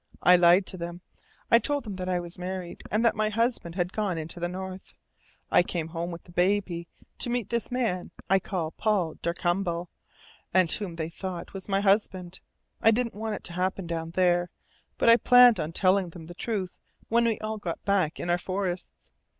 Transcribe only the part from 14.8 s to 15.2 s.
but I